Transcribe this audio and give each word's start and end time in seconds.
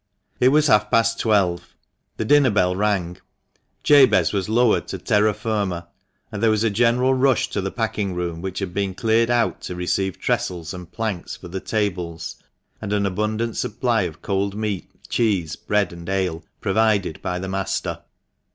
261 0.39 0.49
It 0.49 0.51
was 0.51 0.65
half 0.67 0.89
past 0.89 1.19
twelve; 1.19 1.75
the 2.17 2.25
dinner 2.25 2.49
bell 2.49 2.75
rang, 2.75 3.17
Jabez 3.83 4.33
was 4.33 4.49
lowered 4.49 4.87
to 4.87 4.97
terra 4.97 5.31
firma, 5.31 5.89
and 6.31 6.41
there 6.41 6.49
was 6.49 6.63
a 6.63 6.71
general 6.71 7.13
rush 7.13 7.51
to 7.51 7.61
the 7.61 7.69
packing 7.69 8.15
room, 8.15 8.41
which 8.41 8.57
had 8.57 8.73
been 8.73 8.95
cleared 8.95 9.29
out 9.29 9.61
to 9.61 9.75
receive 9.75 10.17
tressels 10.17 10.73
and 10.73 10.91
planks 10.91 11.35
for 11.35 11.49
the 11.49 11.59
tables, 11.59 12.37
and 12.81 12.93
an 12.93 13.05
abundant 13.05 13.57
supply 13.57 14.01
of 14.01 14.23
cold 14.23 14.55
meat, 14.55 14.89
cheese, 15.07 15.55
bread, 15.55 15.93
and 15.93 16.09
ale, 16.09 16.43
provided 16.61 17.21
by 17.21 17.37
the 17.37 17.47
master. 17.47 17.99